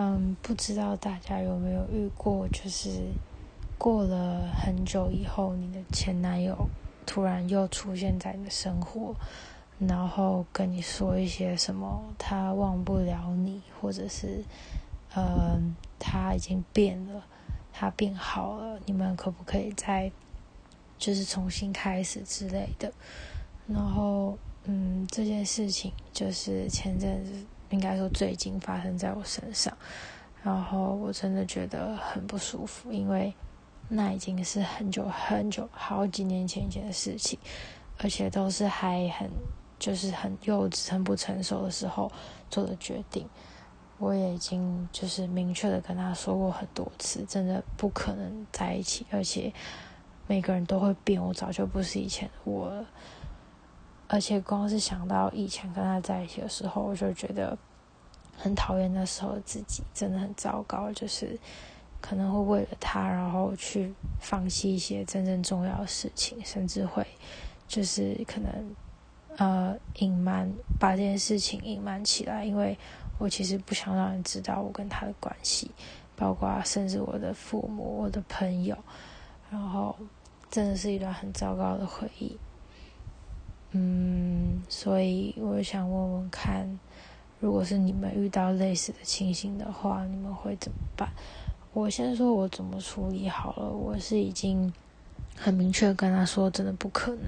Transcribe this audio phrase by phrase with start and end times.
[0.00, 2.88] 嗯，不知道大家有没有遇过，就是
[3.76, 6.56] 过了很久以后，你的前男友
[7.04, 9.12] 突然又出现在你的生活，
[9.80, 14.44] 然后跟你说一些什么，他忘不了你，或者是，
[15.16, 17.24] 嗯，他已经变了，
[17.72, 20.12] 他变好了，你们可不可以再，
[20.96, 22.92] 就是重新开始之类的？
[23.66, 27.32] 然后，嗯，这件事情就是前阵子。
[27.70, 29.76] 应该说最近发生在我身上，
[30.42, 33.34] 然后我真的觉得很不舒服，因为
[33.88, 37.38] 那已经是很久很久好几年前以前的事情，
[37.98, 39.30] 而且都是还很
[39.78, 42.10] 就是很幼稚、很不成熟的时候
[42.50, 43.28] 做的决定。
[43.98, 49.52] 我也已经就是明确的跟他说过很多次，真的不可能在一起，而且
[50.26, 52.86] 每个人都会变，我早就不是以前我了。
[54.08, 57.56] 而且光是想到以前跟他在一起的时候，我就觉得
[58.36, 60.90] 很讨厌那时候的自己，真的很糟糕。
[60.92, 61.38] 就是
[62.00, 67.06] 可能会为了他，然后去放弃一些真正重要的事情，甚至会
[67.66, 68.74] 就是可能
[69.36, 70.50] 呃隐瞒
[70.80, 72.78] 把这件事情隐瞒起来，因为
[73.18, 75.70] 我其实不想让人知道我跟他的关系，
[76.16, 78.74] 包括甚至我的父母、我的朋友，
[79.50, 79.94] 然后
[80.50, 82.38] 真的是一段很糟糕的回忆。
[83.72, 86.66] 嗯，所以我想问问看，
[87.38, 91.10] 如果是你们遇到类似的情形的话，你们会怎么办？
[91.74, 93.68] 我先说我怎么处理好了。
[93.68, 94.72] 我是已经
[95.36, 97.24] 很明确跟他说，真的不可能，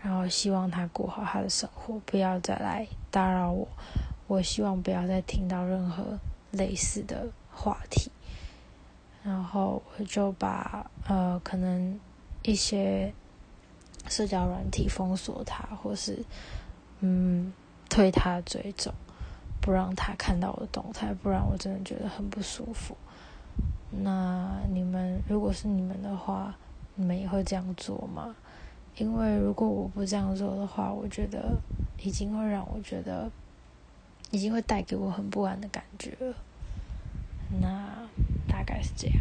[0.00, 3.66] 然后希望他过好他的生活，不要再来打扰我。
[4.28, 6.16] 我希望不要再听到任何
[6.52, 8.12] 类似的话题。
[9.24, 11.98] 然后我就把呃，可能
[12.44, 13.12] 一些。
[14.08, 16.24] 社交软体封锁他，或是
[17.00, 17.52] 嗯
[17.88, 18.92] 推他追走，
[19.60, 22.96] 不让他看到我的动态，不然我真的觉得很不舒服。
[23.90, 26.54] 那你们如果是你们的话，
[26.94, 28.34] 你们也会这样做吗？
[28.96, 31.56] 因为如果我不这样做的话，我觉得
[31.98, 33.30] 已经会让我觉得，
[34.30, 36.34] 已经会带给我很不安的感觉了。
[37.60, 38.08] 那
[38.46, 39.16] 大概是这样。